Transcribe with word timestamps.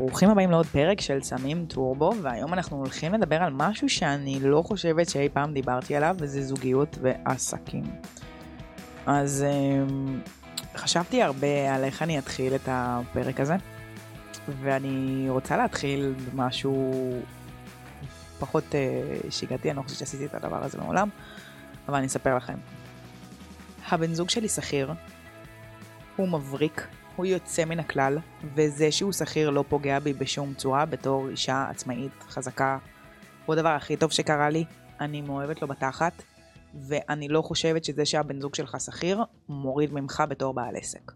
ברוכים 0.00 0.30
הבאים 0.30 0.50
לעוד 0.50 0.66
פרק 0.66 1.00
של 1.00 1.22
סמים 1.22 1.66
טורבו, 1.66 2.12
והיום 2.22 2.54
אנחנו 2.54 2.76
הולכים 2.76 3.14
לדבר 3.14 3.42
על 3.42 3.52
משהו 3.52 3.88
שאני 3.88 4.40
לא 4.40 4.62
חושבת 4.66 5.08
שאי 5.08 5.28
פעם 5.28 5.52
דיברתי 5.52 5.96
עליו, 5.96 6.16
וזה 6.18 6.42
זוגיות 6.42 6.98
ועסקים. 7.00 7.82
אז 9.06 9.44
אמ, 9.48 10.20
חשבתי 10.76 11.22
הרבה 11.22 11.74
על 11.74 11.84
איך 11.84 12.02
אני 12.02 12.18
אתחיל 12.18 12.54
את 12.54 12.60
הפרק 12.66 13.40
הזה, 13.40 13.56
ואני 14.48 15.26
רוצה 15.28 15.56
להתחיל 15.56 16.14
במשהו 16.32 16.92
פחות 18.38 18.64
uh, 18.64 19.30
שיגעתי, 19.30 19.70
אני 19.70 19.76
לא 19.76 19.82
חושבת 19.82 19.98
שעשיתי 19.98 20.24
את 20.24 20.34
הדבר 20.34 20.64
הזה 20.64 20.78
מעולם, 20.78 21.08
אבל 21.88 21.96
אני 21.96 22.06
אספר 22.06 22.36
לכם. 22.36 22.56
הבן 23.88 24.14
זוג 24.14 24.30
שלי 24.30 24.48
שכיר, 24.48 24.92
הוא 26.16 26.28
מבריק, 26.28 26.86
הוא 27.20 27.26
יוצא 27.26 27.64
מן 27.64 27.80
הכלל, 27.80 28.18
וזה 28.54 28.92
שהוא 28.92 29.12
שכיר 29.12 29.50
לא 29.50 29.64
פוגע 29.68 29.98
בי 29.98 30.12
בשום 30.12 30.54
צורה 30.54 30.86
בתור 30.86 31.28
אישה 31.28 31.66
עצמאית, 31.70 32.12
חזקה. 32.28 32.78
הוא 33.46 33.54
הדבר 33.54 33.68
הכי 33.68 33.96
טוב 33.96 34.12
שקרה 34.12 34.50
לי, 34.50 34.64
אני 35.00 35.20
מאוהבת 35.20 35.62
לו 35.62 35.68
בתחת, 35.68 36.22
ואני 36.74 37.28
לא 37.28 37.42
חושבת 37.42 37.84
שזה 37.84 38.04
שהבן 38.04 38.40
זוג 38.40 38.54
שלך 38.54 38.76
שכיר, 38.80 39.24
מוריד 39.48 39.92
ממך 39.92 40.22
בתור 40.28 40.54
בעל 40.54 40.76
עסק. 40.76 41.12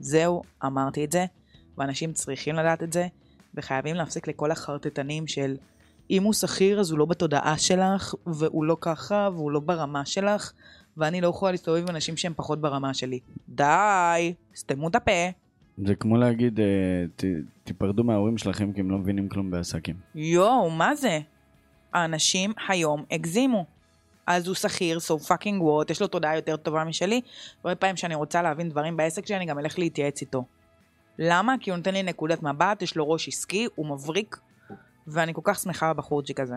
זהו, 0.00 0.42
אמרתי 0.64 1.04
את 1.04 1.12
זה, 1.12 1.24
ואנשים 1.78 2.12
צריכים 2.12 2.54
לדעת 2.54 2.82
את 2.82 2.92
זה, 2.92 3.06
וחייבים 3.54 3.94
להפסיק 3.94 4.28
לכל 4.28 4.50
החרטטנים 4.50 5.26
של 5.26 5.56
אם 6.10 6.22
הוא 6.22 6.32
שכיר 6.32 6.80
אז 6.80 6.90
הוא 6.90 6.98
לא 6.98 7.04
בתודעה 7.04 7.58
שלך, 7.58 8.14
והוא 8.26 8.64
לא 8.64 8.76
ככה, 8.80 9.28
והוא 9.32 9.50
לא 9.50 9.60
ברמה 9.60 10.04
שלך, 10.04 10.52
ואני 10.96 11.20
לא 11.20 11.28
יכולה 11.28 11.52
להסתובב 11.52 11.82
עם 11.82 11.88
אנשים 11.88 12.16
שהם 12.16 12.32
פחות 12.36 12.60
ברמה 12.60 12.94
שלי. 12.94 13.20
די, 13.48 14.34
סתמו 14.56 14.88
את 14.88 14.94
הפה. 14.94 15.41
זה 15.78 15.94
כמו 15.94 16.16
להגיד, 16.16 16.60
אה, 16.60 16.66
ת, 17.16 17.24
תיפרדו 17.64 18.04
מההורים 18.04 18.38
שלכם 18.38 18.72
כי 18.72 18.80
הם 18.80 18.90
לא 18.90 18.98
מבינים 18.98 19.28
כלום 19.28 19.50
בעסקים. 19.50 19.96
יואו, 20.14 20.70
מה 20.70 20.94
זה? 20.94 21.18
האנשים 21.92 22.52
היום 22.68 23.04
הגזימו. 23.10 23.64
אז 24.26 24.46
הוא 24.46 24.54
שכיר, 24.54 24.98
so 24.98 25.28
fucking 25.28 25.60
what, 25.60 25.90
יש 25.90 26.00
לו 26.00 26.06
תודעה 26.06 26.36
יותר 26.36 26.56
טובה 26.56 26.84
משלי. 26.84 27.20
הרבה 27.64 27.76
פעמים 27.76 27.96
שאני 27.96 28.14
רוצה 28.14 28.42
להבין 28.42 28.68
דברים 28.68 28.96
בעסק 28.96 29.26
שלי, 29.26 29.36
אני 29.36 29.46
גם 29.46 29.58
אלך 29.58 29.78
להתייעץ 29.78 30.20
איתו. 30.20 30.44
למה? 31.18 31.54
כי 31.60 31.70
הוא 31.70 31.76
נותן 31.76 31.94
לי 31.94 32.02
נקודת 32.02 32.42
מבט, 32.42 32.82
יש 32.82 32.96
לו 32.96 33.10
ראש 33.10 33.28
עסקי, 33.28 33.66
הוא 33.74 33.86
מבריק, 33.86 34.36
ואני 35.06 35.34
כל 35.34 35.40
כך 35.44 35.58
שמחה 35.58 35.92
בבחורצ'יק 35.92 36.40
הזה. 36.40 36.56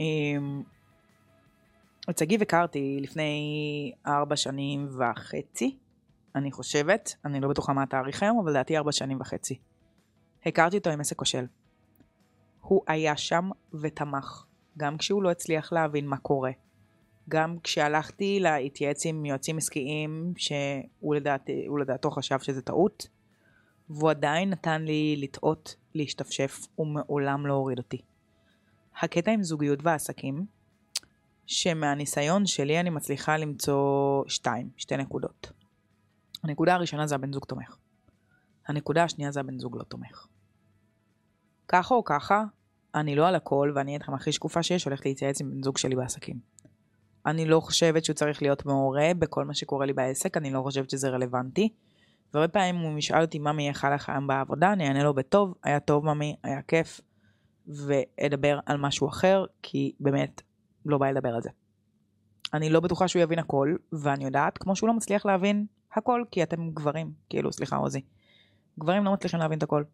אמ, 0.00 0.62
את 2.10 2.18
שגיב 2.18 2.42
הכרתי 2.42 2.98
לפני 3.00 3.92
ארבע 4.06 4.36
שנים 4.36 4.88
וחצי, 4.98 5.76
אני 6.36 6.52
חושבת, 6.52 7.14
אני 7.24 7.40
לא 7.40 7.48
בטוחה 7.48 7.72
מה 7.72 7.82
התאריך 7.82 8.22
היום, 8.22 8.38
אבל 8.38 8.50
לדעתי 8.50 8.76
ארבע 8.76 8.92
שנים 8.92 9.20
וחצי. 9.20 9.58
הכרתי 10.46 10.78
אותו 10.78 10.90
עם 10.90 11.00
עסק 11.00 11.16
כושל. 11.16 11.46
הוא 12.60 12.82
היה 12.86 13.16
שם 13.16 13.50
ותמך, 13.80 14.44
גם 14.78 14.98
כשהוא 14.98 15.22
לא 15.22 15.30
הצליח 15.30 15.72
להבין 15.72 16.06
מה 16.06 16.16
קורה. 16.16 16.50
גם 17.28 17.56
כשהלכתי 17.62 18.40
להתייעץ 18.40 19.06
עם 19.06 19.26
יועצים 19.26 19.56
עסקיים 19.56 20.32
שהוא 20.36 21.14
לדעת, 21.14 21.50
לדעתו 21.80 22.10
חשב 22.10 22.38
שזה 22.40 22.62
טעות, 22.62 23.08
והוא 23.90 24.10
עדיין 24.10 24.50
נתן 24.50 24.82
לי 24.82 25.16
לטעות, 25.16 25.76
להשתפשף, 25.94 26.66
ומעולם 26.78 27.46
לא 27.46 27.54
הוריד 27.54 27.78
אותי. 27.78 28.00
הקטע 29.02 29.30
עם 29.30 29.42
זוגיות 29.42 29.78
ועסקים, 29.82 30.46
שמהניסיון 31.46 32.46
שלי 32.46 32.80
אני 32.80 32.90
מצליחה 32.90 33.36
למצוא 33.36 34.24
שתיים, 34.28 34.70
שתי 34.76 34.96
נקודות. 34.96 35.55
הנקודה 36.46 36.74
הראשונה 36.74 37.06
זה 37.06 37.14
הבן 37.14 37.32
זוג 37.32 37.44
תומך. 37.44 37.76
הנקודה 38.68 39.04
השנייה 39.04 39.30
זה 39.30 39.40
הבן 39.40 39.58
זוג 39.58 39.76
לא 39.76 39.82
תומך. 39.82 40.26
ככה 41.68 41.94
או 41.94 42.04
ככה, 42.04 42.44
אני 42.94 43.16
לא 43.16 43.28
על 43.28 43.34
הכל, 43.34 43.72
ואני 43.74 43.90
אהיה 43.90 43.98
אתכם 43.98 44.14
הכי 44.14 44.32
שקופה 44.32 44.62
שיש, 44.62 44.84
הולכת 44.84 45.06
להתייעץ 45.06 45.40
עם 45.40 45.50
בן 45.50 45.62
זוג 45.62 45.78
שלי 45.78 45.96
בעסקים. 45.96 46.38
אני 47.26 47.46
לא 47.46 47.60
חושבת 47.60 48.04
שהוא 48.04 48.14
צריך 48.14 48.42
להיות 48.42 48.66
מעורה 48.66 49.10
בכל 49.18 49.44
מה 49.44 49.54
שקורה 49.54 49.86
לי 49.86 49.92
בעסק, 49.92 50.36
אני 50.36 50.50
לא 50.50 50.62
חושבת 50.62 50.90
שזה 50.90 51.08
רלוונטי. 51.08 51.68
והרבה 52.34 52.48
פעמים 52.48 52.76
הוא 52.76 52.98
ישאל 52.98 53.22
אותי 53.22 53.38
מה 53.38 53.52
מי 53.52 53.68
יכל 53.68 53.94
לך 53.94 54.08
היום 54.08 54.26
בעבודה, 54.26 54.72
אני 54.72 54.88
אענה 54.88 55.04
לו 55.04 55.14
בטוב, 55.14 55.54
היה 55.62 55.80
טוב 55.80 56.04
ממי, 56.04 56.36
היה 56.42 56.62
כיף, 56.62 57.00
ואדבר 57.66 58.58
על 58.66 58.76
משהו 58.76 59.08
אחר, 59.08 59.44
כי 59.62 59.92
באמת 60.00 60.42
לא 60.86 60.98
בא 60.98 61.10
לדבר 61.10 61.34
על 61.34 61.42
זה. 61.42 61.50
אני 62.54 62.70
לא 62.70 62.80
בטוחה 62.80 63.08
שהוא 63.08 63.22
יבין 63.22 63.38
הכל, 63.38 63.76
ואני 63.92 64.24
יודעת, 64.24 64.58
כמו 64.58 64.76
שהוא 64.76 64.88
לא 64.88 64.94
מצליח 64.94 65.26
להבין 65.26 65.66
הכל, 65.98 66.24
כי 66.30 66.42
אתם 66.42 66.70
גברים, 66.70 67.12
כאילו, 67.28 67.52
סליחה 67.52 67.76
עוזי. 67.76 68.00
גברים 68.78 69.04
לא 69.04 69.12
מצליחים 69.12 69.40
להבין 69.40 69.58
את 69.58 69.62
הכל. 69.62 69.84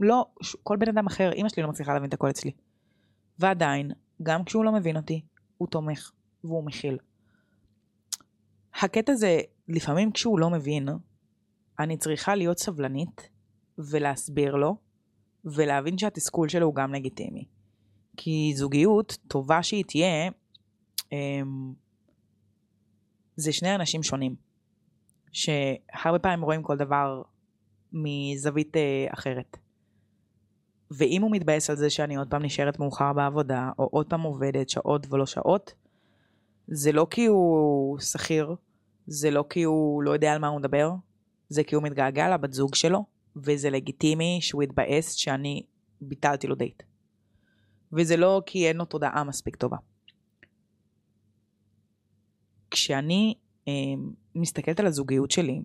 לא, 0.00 0.26
כל 0.62 0.76
בן 0.76 0.88
אדם 0.88 1.06
אחר, 1.06 1.30
אמא 1.32 1.48
שלי 1.48 1.62
לא 1.62 1.68
מצליחה 1.68 1.94
להבין 1.94 2.08
את 2.08 2.14
הכל 2.14 2.30
אצלי. 2.30 2.50
ועדיין, 3.38 3.90
גם 4.22 4.44
כשהוא 4.44 4.64
לא 4.64 4.72
מבין 4.72 4.96
אותי, 4.96 5.22
הוא 5.58 5.68
תומך, 5.68 6.10
והוא 6.44 6.64
מכיל. 6.64 6.98
הקטע 8.82 9.14
זה, 9.14 9.40
לפעמים 9.68 10.12
כשהוא 10.12 10.38
לא 10.38 10.50
מבין, 10.50 10.88
אני 11.78 11.96
צריכה 11.96 12.34
להיות 12.34 12.58
סבלנית, 12.58 13.28
ולהסביר 13.78 14.54
לו, 14.54 14.76
ולהבין 15.44 15.98
שהתסכול 15.98 16.48
שלו 16.48 16.66
הוא 16.66 16.74
גם 16.74 16.94
לגיטימי. 16.94 17.44
כי 18.16 18.52
זוגיות, 18.56 19.18
טובה 19.28 19.62
שהיא 19.62 19.84
תהיה, 19.84 20.30
אמ, 21.12 21.72
זה 23.36 23.52
שני 23.52 23.74
אנשים 23.74 24.02
שונים, 24.02 24.36
שהרבה 25.32 26.18
פעמים 26.18 26.42
רואים 26.42 26.62
כל 26.62 26.76
דבר 26.76 27.22
מזווית 27.92 28.76
אה, 28.76 29.06
אחרת. 29.10 29.56
ואם 30.90 31.22
הוא 31.22 31.30
מתבאס 31.30 31.70
על 31.70 31.76
זה 31.76 31.90
שאני 31.90 32.16
עוד 32.16 32.30
פעם 32.30 32.42
נשארת 32.42 32.78
מאוחר 32.78 33.12
בעבודה, 33.12 33.70
או 33.78 33.88
עוד 33.90 34.06
פעם 34.06 34.22
עובדת 34.22 34.68
שעות 34.68 35.06
ולא 35.10 35.26
שעות, 35.26 35.74
זה 36.68 36.92
לא 36.92 37.06
כי 37.10 37.26
הוא 37.26 37.98
שכיר, 37.98 38.54
זה 39.06 39.30
לא 39.30 39.44
כי 39.50 39.62
הוא 39.62 40.02
לא 40.02 40.10
יודע 40.10 40.32
על 40.32 40.38
מה 40.38 40.48
הוא 40.48 40.58
מדבר, 40.58 40.90
זה 41.48 41.64
כי 41.64 41.74
הוא 41.74 41.82
מתגעגע 41.82 42.28
לבת 42.28 42.52
זוג 42.52 42.74
שלו, 42.74 43.04
וזה 43.36 43.70
לגיטימי 43.70 44.38
שהוא 44.40 44.62
יתבאס 44.62 45.12
שאני 45.12 45.62
ביטלתי 46.00 46.46
לו 46.46 46.54
דייט. 46.54 46.82
וזה 47.92 48.16
לא 48.16 48.42
כי 48.46 48.68
אין 48.68 48.76
לו 48.76 48.84
תודעה 48.84 49.24
מספיק 49.24 49.56
טובה. 49.56 49.76
כשאני 52.70 53.34
מסתכלת 54.34 54.80
על 54.80 54.86
הזוגיות 54.86 55.30
שלי, 55.30 55.62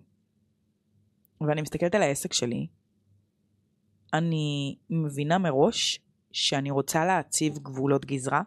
ואני 1.40 1.62
מסתכלת 1.62 1.94
על 1.94 2.02
העסק 2.02 2.32
שלי, 2.32 2.66
אני 4.14 4.76
מבינה 4.90 5.38
מראש 5.38 6.00
שאני 6.32 6.70
רוצה 6.70 7.04
להציב 7.04 7.58
גבולות 7.58 8.04
גזרה, 8.04 8.42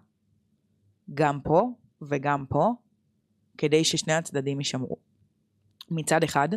גם 1.13 1.41
פה 1.41 1.69
וגם 2.01 2.45
פה, 2.49 2.69
כדי 3.57 3.83
ששני 3.83 4.13
הצדדים 4.13 4.59
יישמרו. 4.59 4.97
מצד 5.91 6.23
אחד, 6.23 6.49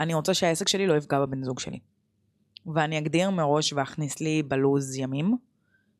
אני 0.00 0.14
רוצה 0.14 0.34
שהעסק 0.34 0.68
שלי 0.68 0.86
לא 0.86 0.96
יפגע 0.96 1.20
בבן 1.20 1.44
זוג 1.44 1.60
שלי. 1.60 1.78
ואני 2.74 2.98
אגדיר 2.98 3.30
מראש 3.30 3.72
ואכניס 3.72 4.20
לי 4.20 4.42
בלוז 4.42 4.96
ימים, 4.96 5.36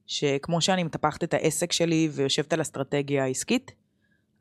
שכמו 0.07 0.61
שאני 0.61 0.83
מטפחת 0.85 1.25
את 1.25 1.35
העסק 1.35 1.73
שלי 1.73 2.09
ויושבת 2.13 2.53
על 2.53 2.61
אסטרטגיה 2.61 3.27
עסקית, 3.27 3.73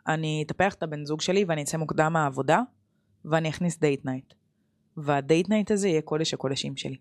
אני 0.07 0.43
אטפח 0.45 0.73
את 0.73 0.83
הבן 0.83 1.05
זוג 1.05 1.21
שלי 1.21 1.45
ואני 1.47 1.63
אצא 1.63 1.77
מוקדם 1.77 2.13
מהעבודה, 2.13 2.61
ואני 3.25 3.49
אכניס 3.49 3.79
date 3.79 4.05
night. 4.05 4.33
וה 4.97 5.14
date 5.14 5.49
night 5.49 5.71
הזה 5.71 5.87
יהיה 5.87 6.01
קודש 6.01 6.33
הקודשים 6.33 6.77
שלי. 6.77 6.97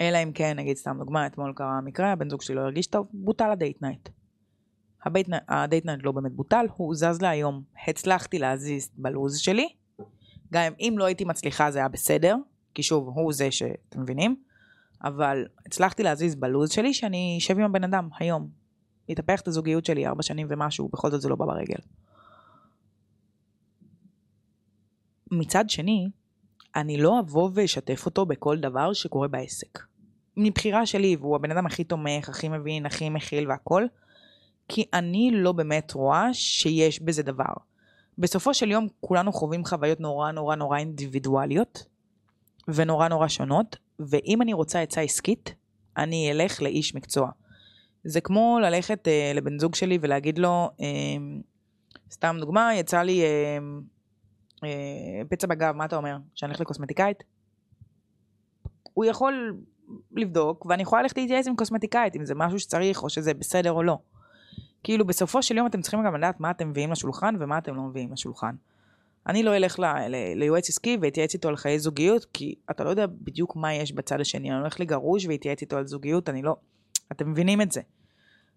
אלא 0.00 0.18
אם 0.22 0.32
כן, 0.32 0.56
נגיד 0.58 0.76
סתם 0.76 0.96
דוגמה, 0.98 1.26
אתמול 1.26 1.52
קרה 1.56 1.80
מקרה, 1.80 2.12
הבן 2.12 2.30
זוג 2.30 2.42
שלי 2.42 2.54
לא 2.54 2.60
הרגיש 2.60 2.86
טוב, 2.86 3.06
בוטל 3.12 3.50
ה 3.50 3.56
date 3.56 3.82
night. 3.82 4.08
ה 5.48 5.56
date 5.56 5.86
night 5.86 6.00
לא 6.02 6.12
באמת 6.12 6.32
בוטל, 6.32 6.66
הוא 6.76 6.94
זז 6.94 7.22
להיום. 7.22 7.62
הצלחתי 7.88 8.38
להזיז 8.38 8.90
בלוז 8.96 9.38
שלי, 9.38 9.68
גם 10.52 10.72
אם 10.80 10.94
לא 10.98 11.04
הייתי 11.04 11.24
מצליחה 11.24 11.70
זה 11.70 11.78
היה 11.78 11.88
בסדר, 11.88 12.36
כי 12.74 12.82
שוב, 12.82 13.08
הוא 13.08 13.32
זה 13.32 13.50
שאתם 13.50 14.00
מבינים, 14.00 14.36
אבל 15.04 15.46
הצלחתי 15.66 16.02
להזיז 16.02 16.34
בלוז 16.34 16.70
שלי 16.70 16.94
שאני 16.94 17.36
אשב 17.38 17.58
עם 17.58 17.64
הבן 17.64 17.84
אדם 17.84 18.08
היום. 18.18 18.59
לטפח 19.08 19.40
את 19.40 19.48
הזוגיות 19.48 19.84
שלי 19.84 20.06
ארבע 20.06 20.22
שנים 20.22 20.46
ומשהו, 20.50 20.88
בכל 20.88 21.10
זאת 21.10 21.20
זה 21.20 21.28
לא 21.28 21.36
בא 21.36 21.46
ברגל. 21.46 21.78
מצד 25.30 25.70
שני, 25.70 26.10
אני 26.76 26.96
לא 26.96 27.20
אבוא 27.20 27.50
ואשתף 27.54 28.06
אותו 28.06 28.26
בכל 28.26 28.58
דבר 28.58 28.92
שקורה 28.92 29.28
בעסק. 29.28 29.78
מבחירה 30.36 30.86
שלי, 30.86 31.16
והוא 31.16 31.36
הבן 31.36 31.50
אדם 31.50 31.66
הכי 31.66 31.84
תומך, 31.84 32.28
הכי 32.28 32.48
מבין, 32.48 32.86
הכי 32.86 33.08
מכיל 33.08 33.48
והכל, 33.48 33.86
כי 34.68 34.84
אני 34.94 35.30
לא 35.34 35.52
באמת 35.52 35.92
רואה 35.92 36.34
שיש 36.34 37.02
בזה 37.02 37.22
דבר. 37.22 37.52
בסופו 38.18 38.54
של 38.54 38.70
יום 38.70 38.86
כולנו 39.00 39.32
חווים 39.32 39.64
חוויות 39.64 40.00
נורא 40.00 40.32
נורא 40.32 40.56
נורא 40.56 40.78
אינדיבידואליות 40.78 41.84
ונורא 42.68 43.08
נורא 43.08 43.28
שונות, 43.28 43.76
ואם 43.98 44.42
אני 44.42 44.52
רוצה 44.52 44.82
עצה 44.82 45.00
עסקית, 45.00 45.54
אני 45.96 46.30
אלך 46.30 46.62
לאיש 46.62 46.94
מקצוע. 46.94 47.30
זה 48.04 48.20
כמו 48.20 48.58
ללכת 48.62 49.08
אה, 49.08 49.32
לבן 49.34 49.58
זוג 49.58 49.74
שלי 49.74 49.98
ולהגיד 50.00 50.38
לו, 50.38 50.70
אה, 50.80 50.86
סתם 52.10 52.36
דוגמה, 52.40 52.74
יצא 52.74 53.02
לי 53.02 53.22
אה, 53.22 53.58
אה, 54.64 55.22
פצע 55.28 55.46
בגב, 55.46 55.74
מה 55.76 55.84
אתה 55.84 55.96
אומר? 55.96 56.16
שאני 56.34 56.52
אלך 56.52 56.60
לקוסמטיקאית? 56.60 57.22
הוא 58.94 59.04
יכול 59.04 59.56
לבדוק, 60.12 60.66
ואני 60.66 60.82
יכולה 60.82 61.02
ללכת 61.02 61.18
להתייעץ 61.18 61.46
עם 61.46 61.56
קוסמטיקאית, 61.56 62.16
אם 62.16 62.24
זה 62.24 62.34
משהו 62.34 62.58
שצריך, 62.58 63.02
או 63.02 63.10
שזה 63.10 63.34
בסדר 63.34 63.72
או 63.72 63.82
לא. 63.82 63.98
כאילו, 64.82 65.06
בסופו 65.06 65.42
של 65.42 65.56
יום 65.56 65.66
אתם 65.66 65.80
צריכים 65.80 66.04
גם 66.04 66.16
לדעת 66.16 66.40
מה 66.40 66.50
אתם 66.50 66.70
מביאים 66.70 66.92
לשולחן 66.92 67.34
ומה 67.40 67.58
אתם 67.58 67.74
לא 67.74 67.82
מביאים 67.82 68.12
לשולחן. 68.12 68.54
אני 69.26 69.42
לא 69.42 69.56
אלך 69.56 69.78
ל, 69.78 69.84
ל, 69.84 70.14
ליועץ 70.34 70.68
עסקי 70.68 70.98
ואתייעץ 71.02 71.34
איתו 71.34 71.48
על 71.48 71.56
חיי 71.56 71.78
זוגיות, 71.78 72.24
כי 72.24 72.54
אתה 72.70 72.84
לא 72.84 72.90
יודע 72.90 73.06
בדיוק 73.06 73.56
מה 73.56 73.74
יש 73.74 73.92
בצד 73.92 74.20
השני. 74.20 74.50
אני 74.50 74.58
הולך 74.58 74.80
לגרוש 74.80 75.26
ואתייעץ 75.26 75.60
איתו 75.60 75.76
על 75.76 75.86
זוגיות, 75.86 76.28
אני 76.28 76.42
לא... 76.42 76.56
אתם 77.12 77.30
מבינים 77.30 77.60
את 77.60 77.72
זה. 77.72 77.80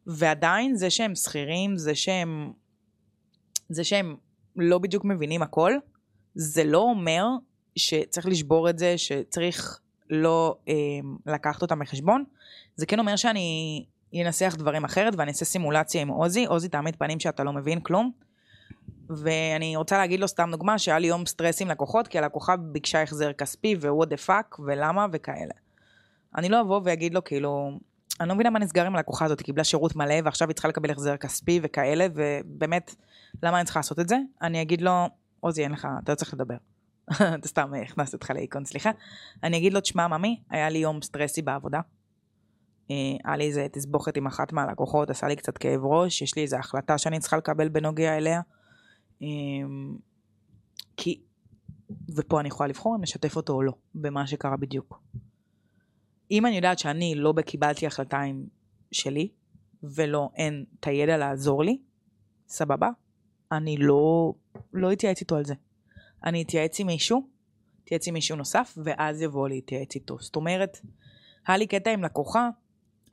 ועדיין, 0.07 0.75
זה 0.75 0.89
שהם 0.89 1.15
שכירים, 1.15 1.77
זה 1.77 1.95
שהם... 1.95 2.51
זה 3.69 3.83
שהם 3.83 4.15
לא 4.55 4.77
בדיוק 4.77 5.05
מבינים 5.05 5.41
הכל, 5.41 5.73
זה 6.35 6.63
לא 6.63 6.81
אומר 6.81 7.25
שצריך 7.75 8.27
לשבור 8.27 8.69
את 8.69 8.79
זה, 8.79 8.97
שצריך 8.97 9.79
לא 10.09 10.57
אה, 10.67 10.73
לקחת 11.25 11.61
אותם 11.61 11.79
בחשבון. 11.79 12.23
זה 12.75 12.85
כן 12.85 12.99
אומר 12.99 13.15
שאני 13.15 13.85
אנסח 14.15 14.55
דברים 14.57 14.83
אחרת 14.83 15.13
ואני 15.17 15.31
אעשה 15.31 15.45
סימולציה 15.45 16.01
עם 16.01 16.07
עוזי. 16.07 16.45
עוזי 16.45 16.69
תעמיד 16.69 16.95
פנים 16.95 17.19
שאתה 17.19 17.43
לא 17.43 17.53
מבין 17.53 17.79
כלום. 17.79 18.11
ואני 19.09 19.75
רוצה 19.75 19.97
להגיד 19.97 20.19
לו 20.19 20.27
סתם 20.27 20.49
דוגמה, 20.51 20.79
שהיה 20.79 20.99
לי 20.99 21.07
יום 21.07 21.25
סטרס 21.25 21.61
עם 21.61 21.67
לקוחות, 21.67 22.07
כי 22.07 22.17
הלקוחה 22.17 22.55
ביקשה 22.55 23.01
החזר 23.01 23.33
כספי, 23.33 23.75
ו-what 23.81 24.05
the 24.05 24.27
fuck, 24.27 24.59
ולמה, 24.59 25.05
וכאלה. 25.11 25.53
אני 26.37 26.49
לא 26.49 26.61
אבוא 26.61 26.81
ואגיד 26.83 27.13
לו, 27.13 27.23
כאילו, 27.23 27.79
אני 28.19 28.29
לא 28.29 28.35
מבינה 28.35 28.49
מה 28.49 28.59
נסגר 28.59 28.85
עם 28.85 28.95
הלקוחה 28.95 29.25
הזאת, 29.25 29.39
היא 29.39 29.45
קיבלה 29.45 29.63
שירות 29.63 29.95
מלא, 29.95 30.15
ועכשיו 30.23 30.47
היא 30.47 30.53
צריכה 30.53 30.67
לקבל 30.67 30.91
החזר 30.91 31.17
כספי 31.17 31.59
וכאלה, 31.63 32.07
ובאמת, 32.15 32.95
למה 33.43 33.57
אני 33.57 33.65
צריכה 33.65 33.79
לעשות 33.79 33.99
את 33.99 34.09
זה? 34.09 34.17
אני 34.41 34.61
אגיד 34.61 34.81
לו, 34.81 34.91
עוזי, 35.39 35.63
אין 35.63 35.71
לך, 35.71 35.87
אתה 36.03 36.11
לא 36.11 36.15
צריך 36.15 36.33
לדבר. 36.33 36.57
אתה 37.39 37.47
סתם 37.47 37.71
הכנסת 37.73 38.13
אותך 38.13 38.29
לאיקון, 38.29 38.65
סליחה. 38.65 38.91
אני 39.43 39.57
אגיד 39.57 39.73
לו, 39.73 39.81
תשמע, 39.81 40.07
ממי, 40.07 40.41
היה 40.49 40.69
לי 40.69 40.79
יום 40.79 41.01
סטרסי 41.01 41.41
בעבודה. 41.41 41.79
אה, 42.91 42.95
היה 43.25 43.37
לי 43.37 43.47
איזה 43.47 43.67
תסבוכת 43.71 44.17
עם 44.17 44.27
אחת 44.27 44.53
מהלקוחות, 44.53 45.09
עשה 45.09 45.27
לי 45.27 45.35
קצת 45.35 45.57
כאב 45.57 45.85
ראש, 45.85 46.21
יש 46.21 46.35
לי 46.35 46.41
איזה 46.41 46.59
החלטה 46.59 46.97
שאני 46.97 47.19
צריכה 47.19 47.37
לקבל 47.37 47.69
בנוגע 47.69 48.17
אליה. 48.17 48.41
אמ, 49.21 49.95
כי, 50.97 51.21
ופה 52.15 52.39
אני 52.39 52.47
יכולה 52.47 52.67
לבחור 52.67 52.95
אם 52.95 53.01
לשתף 53.01 53.35
אותו 53.35 53.53
או 53.53 53.61
לא, 53.61 53.73
במה 53.95 54.27
שקרה 54.27 54.57
בדיוק. 54.57 55.01
אם 56.33 56.45
אני 56.45 56.55
יודעת 56.55 56.79
שאני 56.79 57.15
לא 57.15 57.33
קיבלתי 57.45 57.87
החלטה 57.87 58.19
עם 58.19 58.45
שלי, 58.91 59.29
ולא 59.83 60.29
אין 60.35 60.65
את 60.79 60.87
הידע 60.87 61.17
לעזור 61.17 61.63
לי, 61.63 61.77
סבבה, 62.47 62.89
אני 63.51 63.77
לא, 63.77 64.33
לא 64.73 64.93
אתייעץ 64.93 65.21
איתו 65.21 65.35
על 65.35 65.45
זה. 65.45 65.53
אני 66.25 66.41
אתייעץ 66.41 66.79
עם 66.79 66.87
מישהו, 66.87 67.27
אתייעץ 67.83 68.07
עם 68.07 68.13
מישהו 68.13 68.37
נוסף, 68.37 68.77
ואז 68.83 69.21
יבוא 69.21 69.49
להתייעץ 69.49 69.95
איתו. 69.95 70.17
זאת 70.19 70.35
אומרת, 70.35 70.77
היה 71.47 71.57
לי 71.57 71.67
קטע 71.67 71.91
עם 71.91 72.03
לקוחה, 72.03 72.49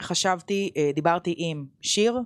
חשבתי, 0.02 0.72
אה, 0.76 0.90
דיברתי 0.94 1.34
עם 1.36 1.66
שיר, 1.80 2.18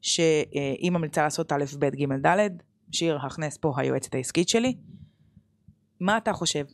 שהיא 0.00 0.90
ממליצה 0.90 1.22
לעשות 1.22 1.52
א', 1.52 1.64
ב', 1.78 1.84
ג', 1.84 2.26
ד', 2.26 2.48
שיר 2.92 3.18
הכנס 3.26 3.56
פה 3.56 3.72
היועצת 3.76 4.14
העסקית 4.14 4.48
שלי. 4.48 4.74
מה 6.00 6.16
אתה 6.16 6.32
חושב? 6.32 6.64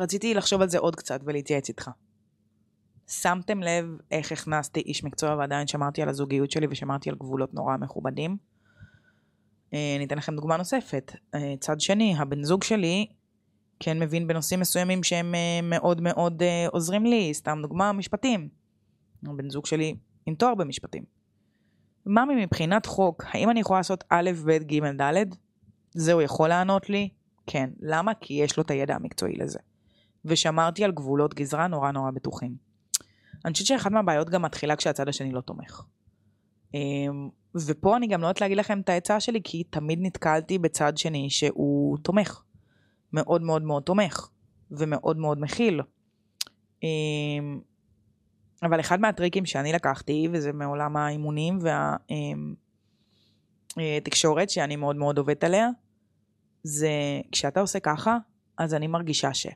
רציתי 0.00 0.34
לחשוב 0.34 0.62
על 0.62 0.68
זה 0.68 0.78
עוד 0.78 0.96
קצת 0.96 1.20
ולהתייעץ 1.24 1.68
איתך. 1.68 1.90
שמתם 3.08 3.62
לב 3.62 3.84
איך 4.10 4.32
הכנסתי 4.32 4.80
איש 4.80 5.04
מקצוע 5.04 5.34
ועדיין 5.34 5.66
שמרתי 5.66 6.02
על 6.02 6.08
הזוגיות 6.08 6.50
שלי 6.50 6.66
ושמרתי 6.70 7.10
על 7.10 7.16
גבולות 7.16 7.54
נורא 7.54 7.76
מכובדים? 7.76 8.36
אה, 9.74 9.96
אני 9.96 10.04
אתן 10.04 10.18
לכם 10.18 10.36
דוגמה 10.36 10.56
נוספת. 10.56 11.12
אה, 11.34 11.54
צד 11.60 11.80
שני, 11.80 12.14
הבן 12.18 12.44
זוג 12.44 12.62
שלי 12.62 13.06
כן 13.80 13.98
מבין 13.98 14.26
בנושאים 14.26 14.60
מסוימים 14.60 15.02
שהם 15.02 15.34
אה, 15.34 15.60
מאוד 15.62 16.00
מאוד 16.00 16.42
עוזרים 16.72 17.06
לי, 17.06 17.34
סתם 17.34 17.58
דוגמה, 17.62 17.92
משפטים. 17.92 18.48
הבן 19.26 19.50
זוג 19.50 19.66
שלי 19.66 19.96
עם 20.26 20.34
תואר 20.34 20.54
במשפטים. 20.54 21.04
ממי 22.06 22.44
מבחינת 22.44 22.86
חוק, 22.86 23.24
האם 23.26 23.50
אני 23.50 23.60
יכולה 23.60 23.78
לעשות 23.78 24.04
א', 24.08 24.30
ב', 24.46 24.50
ג', 24.50 25.02
ד'? 25.02 25.24
זה 25.90 26.12
הוא 26.12 26.22
יכול 26.22 26.48
לענות 26.48 26.90
לי? 26.90 27.08
כן. 27.46 27.70
למה? 27.80 28.14
כי 28.14 28.34
יש 28.34 28.56
לו 28.56 28.62
את 28.62 28.70
הידע 28.70 28.94
המקצועי 28.94 29.36
לזה. 29.36 29.58
ושמרתי 30.26 30.84
על 30.84 30.92
גבולות 30.92 31.34
גזרה 31.34 31.66
נורא 31.66 31.90
נורא 31.90 32.10
בטוחים. 32.10 32.56
אני 33.44 33.52
חושבת 33.52 33.66
שאחת 33.66 33.90
מהבעיות 33.90 34.30
גם 34.30 34.42
מתחילה 34.42 34.76
כשהצד 34.76 35.08
השני 35.08 35.32
לא 35.32 35.40
תומך. 35.40 35.82
אמ, 36.74 37.28
ופה 37.66 37.96
אני 37.96 38.06
גם 38.06 38.20
לא 38.20 38.26
יודעת 38.26 38.40
להגיד 38.40 38.58
לכם 38.58 38.80
את 38.80 38.88
העצה 38.88 39.20
שלי, 39.20 39.40
כי 39.44 39.64
תמיד 39.64 39.98
נתקלתי 40.02 40.58
בצד 40.58 40.96
שני 40.96 41.30
שהוא 41.30 41.98
תומך. 41.98 42.42
מאוד 43.12 43.42
מאוד 43.42 43.62
מאוד 43.62 43.82
תומך. 43.82 44.28
ומאוד 44.70 45.16
מאוד 45.16 45.40
מכיל. 45.40 45.80
אמ, 46.82 47.60
אבל 48.62 48.80
אחד 48.80 49.00
מהטריקים 49.00 49.46
שאני 49.46 49.72
לקחתי, 49.72 50.28
וזה 50.32 50.52
מעולם 50.52 50.96
האימונים 50.96 51.58
והתקשורת, 53.76 54.38
אמ, 54.38 54.48
אה, 54.48 54.54
שאני 54.54 54.76
מאוד 54.76 54.96
מאוד 54.96 55.18
עובדת 55.18 55.44
עליה, 55.44 55.68
זה 56.62 56.90
כשאתה 57.32 57.60
עושה 57.60 57.80
ככה, 57.80 58.16
אז 58.58 58.74
אני 58.74 58.86
מרגישה 58.86 59.34
ש... 59.34 59.46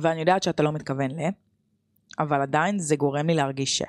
ואני 0.00 0.20
יודעת 0.20 0.42
שאתה 0.42 0.62
לא 0.62 0.72
מתכוון 0.72 1.10
ל... 1.10 1.20
אבל 2.18 2.42
עדיין 2.42 2.78
זה 2.78 2.96
גורם 2.96 3.26
לי 3.26 3.34
להרגיש 3.34 3.78
ש... 3.78 3.82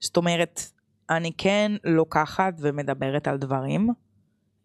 זאת 0.00 0.16
אומרת, 0.16 0.60
אני 1.10 1.32
כן 1.38 1.72
לוקחת 1.84 2.54
ומדברת 2.58 3.28
על 3.28 3.38
דברים, 3.38 3.88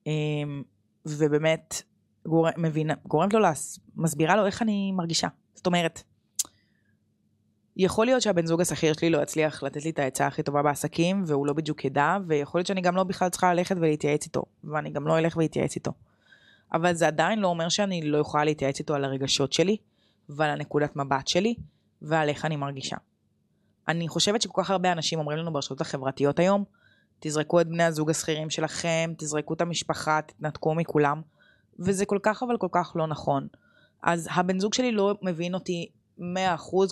אמ, 0.07 0.63
ובאמת 1.05 1.81
גורם, 2.27 2.51
מבינה, 2.57 2.93
גורמת 3.07 3.33
לו, 3.33 3.39
להס... 3.39 3.79
מסבירה 3.95 4.35
לו 4.35 4.45
איך 4.45 4.61
אני 4.61 4.91
מרגישה. 4.91 5.27
זאת 5.53 5.65
אומרת, 5.65 6.03
יכול 7.77 8.05
להיות 8.05 8.21
שהבן 8.21 8.45
זוג 8.45 8.61
השכיר 8.61 8.93
שלי 8.93 9.09
לא 9.09 9.21
יצליח 9.21 9.63
לתת 9.63 9.83
לי 9.85 9.89
את 9.89 9.99
העצה 9.99 10.27
הכי 10.27 10.43
טובה 10.43 10.61
בעסקים, 10.61 11.23
והוא 11.27 11.47
לא 11.47 11.53
בדיוק 11.53 11.85
ידע, 11.85 12.17
ויכול 12.27 12.59
להיות 12.59 12.67
שאני 12.67 12.81
גם 12.81 12.95
לא 12.95 13.03
בכלל 13.03 13.29
צריכה 13.29 13.53
ללכת 13.53 13.75
ולהתייעץ 13.77 14.25
איתו, 14.25 14.43
ואני 14.63 14.89
גם 14.89 15.07
לא 15.07 15.17
אלך 15.17 15.37
ואתייעץ 15.37 15.75
איתו. 15.75 15.91
אבל 16.73 16.93
זה 16.93 17.07
עדיין 17.07 17.39
לא 17.39 17.47
אומר 17.47 17.69
שאני 17.69 18.01
לא 18.01 18.17
יכולה 18.17 18.43
להתייעץ 18.43 18.79
איתו 18.79 18.95
על 18.95 19.05
הרגשות 19.05 19.53
שלי, 19.53 19.77
ועל 20.29 20.49
הנקודת 20.49 20.95
מבט 20.95 21.27
שלי, 21.27 21.55
ועל 22.01 22.29
איך 22.29 22.45
אני 22.45 22.55
מרגישה. 22.55 22.97
אני 23.87 24.07
חושבת 24.07 24.41
שכל 24.41 24.63
כך 24.63 24.69
הרבה 24.69 24.91
אנשים 24.91 25.19
אומרים 25.19 25.37
לנו 25.37 25.53
ברשתות 25.53 25.81
החברתיות 25.81 26.39
היום, 26.39 26.63
תזרקו 27.19 27.61
את 27.61 27.67
בני 27.67 27.83
הזוג 27.83 28.09
השכירים 28.09 28.49
שלכם, 28.49 29.13
תזרקו 29.17 29.53
את 29.53 29.61
המשפחה, 29.61 30.19
תתנתקו 30.21 30.75
מכולם, 30.75 31.21
וזה 31.79 32.05
כל 32.05 32.19
כך 32.23 32.43
אבל 32.43 32.57
כל 32.57 32.67
כך 32.71 32.91
לא 32.95 33.07
נכון. 33.07 33.47
אז 34.03 34.27
הבן 34.31 34.59
זוג 34.59 34.73
שלי 34.73 34.91
לא 34.91 35.15
מבין 35.21 35.53
אותי 35.53 35.89
100% 36.19 36.23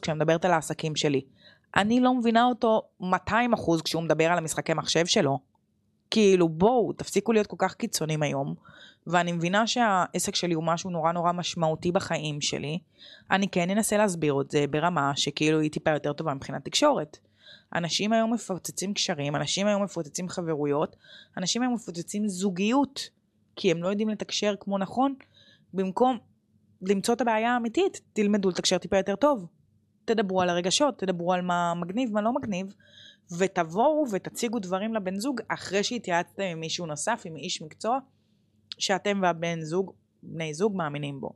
כשאני 0.01 0.17
מדברת 0.17 0.45
על 0.45 0.51
העסקים 0.51 0.95
שלי. 0.95 1.21
אני 1.75 2.00
לא 2.00 2.13
מבינה 2.13 2.45
אותו 2.45 2.81
200% 3.01 3.05
כשהוא 3.83 4.03
מדבר 4.03 4.25
על 4.25 4.38
המשחקי 4.38 4.74
מחשב 4.74 5.05
שלו. 5.05 5.39
כאילו 6.11 6.49
בואו, 6.49 6.93
תפסיקו 6.93 7.33
להיות 7.33 7.47
כל 7.47 7.55
כך 7.59 7.73
קיצוניים 7.73 8.23
היום. 8.23 8.55
ואני 9.07 9.31
מבינה 9.31 9.67
שהעסק 9.67 10.35
שלי 10.35 10.53
הוא 10.53 10.63
משהו 10.63 10.89
נורא 10.89 11.11
נורא 11.11 11.31
משמעותי 11.31 11.91
בחיים 11.91 12.41
שלי. 12.41 12.79
אני 13.31 13.47
כן 13.47 13.69
אנסה 13.69 13.97
להסביר 13.97 14.41
את 14.41 14.51
זה 14.51 14.65
ברמה 14.69 15.11
שכאילו 15.15 15.59
היא 15.59 15.71
טיפה 15.71 15.91
יותר 15.91 16.13
טובה 16.13 16.33
מבחינת 16.33 16.65
תקשורת. 16.65 17.17
אנשים 17.75 18.13
היום 18.13 18.33
מפוצצים 18.33 18.93
קשרים, 18.93 19.35
אנשים 19.35 19.67
היום 19.67 19.83
מפוצצים 19.83 20.29
חברויות, 20.29 20.95
אנשים 21.37 21.61
היום 21.61 21.73
מפוצצים 21.73 22.27
זוגיות, 22.27 23.09
כי 23.55 23.71
הם 23.71 23.83
לא 23.83 23.87
יודעים 23.87 24.09
לתקשר 24.09 24.55
כמו 24.59 24.77
נכון, 24.77 25.15
במקום 25.73 26.17
למצוא 26.81 27.13
את 27.13 27.21
הבעיה 27.21 27.53
האמיתית, 27.53 28.01
תלמדו 28.13 28.49
לתקשר 28.49 28.77
טיפה 28.77 28.97
יותר 28.97 29.15
טוב. 29.15 29.45
תדברו 30.05 30.41
על 30.41 30.49
הרגשות, 30.49 30.97
תדברו 30.97 31.33
על 31.33 31.41
מה 31.41 31.73
מגניב, 31.73 32.13
מה 32.13 32.21
לא 32.21 32.33
מגניב, 32.33 32.73
ותבואו 33.38 34.05
ותציגו 34.12 34.59
דברים 34.59 34.93
לבן 34.93 35.19
זוג 35.19 35.41
אחרי 35.48 35.83
שהתייעצתם 35.83 36.43
עם 36.43 36.59
מישהו 36.59 36.86
נוסף, 36.86 37.21
עם 37.25 37.36
איש 37.36 37.62
מקצוע, 37.62 38.00
שאתם 38.77 39.19
והבן 39.24 39.62
זוג, 39.62 39.93
בני 40.24 40.53
זוג, 40.53 40.75
מאמינים 40.75 41.21
בו. 41.21 41.33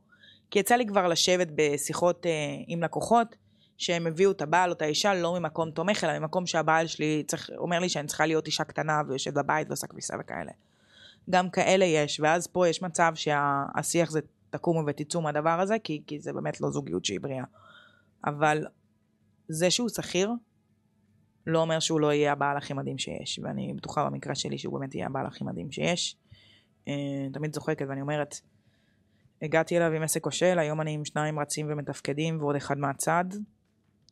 כי 0.51 0.59
יצא 0.59 0.75
לי 0.75 0.85
כבר 0.85 1.07
לשבת 1.07 1.47
בשיחות 1.55 2.25
אה, 2.25 2.31
עם 2.67 2.83
לקוחות, 2.83 3.35
שהם 3.77 4.07
הביאו 4.07 4.31
את 4.31 4.41
הבעל 4.41 4.69
או 4.69 4.75
את 4.75 4.81
האישה 4.81 5.13
לא 5.13 5.39
ממקום 5.39 5.71
תומך, 5.71 6.03
אלא 6.03 6.19
ממקום 6.19 6.45
שהבעל 6.45 6.88
שלי 6.88 7.23
צריך, 7.27 7.50
אומר 7.57 7.79
לי 7.79 7.89
שאני 7.89 8.07
צריכה 8.07 8.25
להיות 8.25 8.47
אישה 8.47 8.63
קטנה 8.63 9.01
ויושבת 9.07 9.33
בבית 9.33 9.67
ועושה 9.67 9.88
כביסה 9.88 10.15
וכאלה. 10.19 10.51
גם 11.29 11.50
כאלה 11.50 11.85
יש, 11.85 12.19
ואז 12.19 12.47
פה 12.47 12.67
יש 12.67 12.81
מצב 12.81 13.12
שהשיח 13.15 14.12
זה 14.12 14.19
תקומו 14.50 14.83
ותצאו 14.88 15.21
מהדבר 15.21 15.59
הזה, 15.59 15.75
כי, 15.83 16.01
כי 16.07 16.19
זה 16.19 16.33
באמת 16.33 16.62
לא 16.62 16.69
זוגיות 16.71 17.05
שהיא 17.05 17.19
בריאה. 17.19 17.45
אבל 18.25 18.65
זה 19.47 19.71
שהוא 19.71 19.89
שכיר, 19.89 20.31
לא 21.47 21.59
אומר 21.62 21.79
שהוא 21.79 22.00
לא 22.00 22.13
יהיה 22.13 22.31
הבעל 22.31 22.57
הכי 22.57 22.73
מדהים 22.73 22.97
שיש, 22.97 23.39
ואני 23.43 23.73
בטוחה 23.73 24.05
במקרה 24.05 24.35
שלי 24.35 24.57
שהוא 24.57 24.79
באמת 24.79 24.95
יהיה 24.95 25.05
הבעל 25.05 25.25
הכי 25.25 25.43
מדהים 25.43 25.71
שיש. 25.71 26.17
אה, 26.88 26.93
תמיד 27.33 27.53
צוחקת 27.53 27.85
ואני 27.89 28.01
אומרת, 28.01 28.35
הגעתי 29.41 29.77
אליו 29.77 29.91
עם 29.91 30.03
עסק 30.03 30.21
כושל, 30.21 30.59
היום 30.59 30.81
אני 30.81 30.91
עם 30.91 31.05
שניים 31.05 31.39
רצים 31.39 31.65
ומתפקדים 31.69 32.41
ועוד 32.41 32.55
אחד 32.55 32.77
מהצד, 32.77 33.25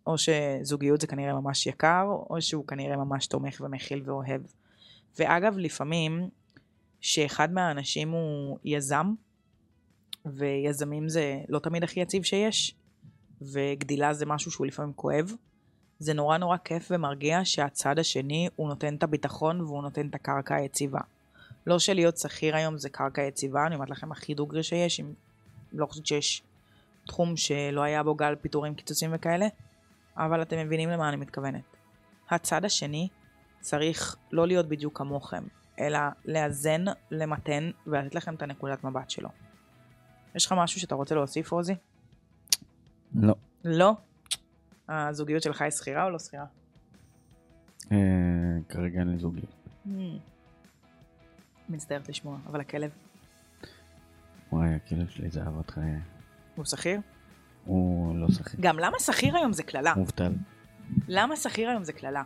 או 0.08 0.16
שזוגיות 0.18 1.02
זה 1.02 1.08
כנראה 1.08 1.34
ממש 1.34 1.68
יקר, 1.68 2.06
או 2.30 2.42
שהוא 2.42 2.68
כנראה 2.68 2.98
ממש 2.98 3.28
תומך 3.28 3.62
ומכיל 3.66 4.02
ואוהב. 4.06 4.42
ואגב, 5.20 5.58
לפעמים, 5.58 6.30
שאחד 7.02 7.54
מהאנשים 7.54 8.12
הוא 8.12 8.58
יזם, 8.64 9.14
ויזמים 10.26 11.10
זה 11.10 11.42
לא 11.50 11.60
תמיד 11.60 11.84
הכי 11.84 12.00
יציב 12.00 12.24
שיש, 12.24 12.76
וגדילה 13.42 14.14
זה 14.14 14.26
משהו 14.26 14.52
שהוא 14.52 14.68
לפעמים 14.68 14.94
כואב. 14.94 15.32
זה 16.02 16.14
נורא 16.14 16.38
נורא 16.38 16.58
כיף 16.58 16.88
ומרגיע 16.92 17.40
שהצד 17.44 18.00
השני 18.00 18.50
הוא 18.56 18.70
נותן 18.70 18.96
את 18.96 19.04
הביטחון 19.04 19.62
והוא 19.62 19.82
נותן 19.82 20.08
את 20.08 20.16
הקרקע 20.16 20.56
היציבה. 20.56 21.00
לא 21.68 21.80
שלהיות 21.80 22.18
שכיר 22.18 22.56
היום 22.56 22.78
זה 22.78 22.90
קרקע 22.90 23.22
יציבה, 23.22 23.68
אני 23.68 23.76
אומרת 23.76 23.90
לכם 23.90 24.12
הכי 24.12 24.34
דוגרי 24.34 24.64
שיש, 24.64 25.00
אם 25.00 25.14
לא 25.74 25.86
חושבת 25.86 26.06
שיש 26.06 26.44
תחום 27.08 27.38
שלא 27.38 27.82
היה 27.82 28.04
בו 28.04 28.16
גל 28.16 28.36
פיטורים, 28.36 28.76
קיצוצים 28.76 29.10
וכאלה, 29.14 29.48
אבל 30.18 30.42
אתם 30.42 30.58
מבינים 30.58 30.90
למה 30.90 31.10
אני 31.10 31.18
מתכוונת. 31.18 31.64
הצד 32.30 32.66
השני 32.66 33.08
צריך 33.60 34.16
לא 34.32 34.48
להיות 34.48 34.68
בדיוק 34.68 34.98
כמוכם, 34.98 35.44
אלא 35.80 36.00
לאזן, 36.26 36.86
למתן 37.12 37.72
ולתת 37.88 38.16
לכם 38.16 38.36
את 38.36 38.42
הנקודת 38.42 38.84
מבט 38.84 39.10
שלו. 39.10 39.30
יש 40.36 40.46
לך 40.46 40.52
משהו 40.58 40.80
שאתה 40.80 40.96
רוצה 40.96 41.16
להוסיף, 41.16 41.52
רוזי? 41.52 41.76
לא. 43.16 43.36
לא? 43.64 43.94
הזוגיות 44.90 45.44
שלך 45.44 45.62
היא 45.62 45.72
שכירה 45.72 46.04
או 46.04 46.10
לא 46.10 46.20
שכירה? 46.20 46.46
אה, 47.92 47.98
כרגע 48.70 49.00
אין 49.00 49.08
לי 49.08 49.18
זוגיות. 49.18 49.50
Hmm. 49.86 49.90
מצטערת 51.70 52.10
לשמוע, 52.10 52.38
אבל 52.48 52.62
הכלב, 52.62 52.92
וואי, 54.52 54.74
הכלב 54.74 55.10
שלי 55.10 55.30
זה 55.30 55.42
אהבת 55.42 55.70
חיי. 55.70 56.00
הוא 56.56 56.66
שכיר? 56.66 57.00
הוא 57.66 58.16
לא 58.20 58.28
שכיר, 58.32 58.60
גם 58.60 58.80
למה 58.80 59.00
שכיר 59.00 59.38
היום 59.38 59.54
זה 59.54 59.64
קללה? 59.64 59.94
מובטל. 59.96 60.34
למה 61.08 61.36
שכיר 61.36 61.70
היום 61.70 61.84
זה 61.84 61.94
קללה? 61.94 62.24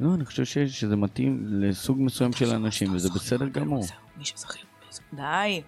לא, 0.00 0.14
אני 0.14 0.24
חושב 0.24 0.66
שזה 0.66 0.96
מתאים 0.96 1.44
לסוג 1.46 1.98
מסוים 2.00 2.32
של 2.32 2.54
אנשים, 2.54 2.94
וזה 2.94 3.08
בסדר 3.14 3.48
גמור. 3.48 3.84
מי 4.16 4.24
ששכיר, 4.24 4.64
לוזר. 4.86 5.02
די, 5.12 5.62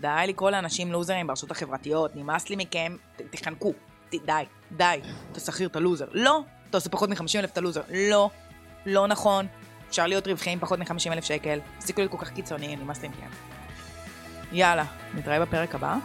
די 0.00 0.24
לקרוא 0.28 0.50
לאנשים 0.50 0.92
לוזרים 0.92 1.26
ברשתות 1.26 1.50
החברתיות, 1.50 2.16
נמאס 2.16 2.50
לי 2.50 2.56
מכם, 2.56 2.96
תחנקו, 3.30 3.72
ת- 4.18 4.26
די, 4.26 4.42
די, 4.72 5.00
אתה 5.32 5.40
שכיר, 5.40 5.68
אתה 5.68 5.80
לוזר. 5.80 6.04
לא, 6.12 6.40
אתה 6.70 6.76
עושה 6.76 6.90
פחות 6.90 7.08
מ-50 7.08 7.16
אלף, 7.38 7.50
אתה 7.52 7.60
לוזר. 7.60 7.82
לא, 8.10 8.30
לא 8.86 9.06
נכון. 9.06 9.46
אפשר 9.88 10.06
להיות 10.06 10.26
רווחי 10.26 10.50
עם 10.50 10.58
פחות 10.58 10.78
מ-50 10.78 11.12
אלף 11.12 11.24
שקל. 11.24 11.58
תפסיקו 11.78 12.00
להיות 12.00 12.12
כל 12.12 12.18
כך 12.18 12.30
קיצוניים, 12.30 12.80
נמאס 12.80 13.02
לי 13.02 13.08
מכם. 13.08 13.26
יאללה, 14.52 14.84
נתראה 15.14 15.40
בפרק 15.40 15.74
הבא. 15.74 15.96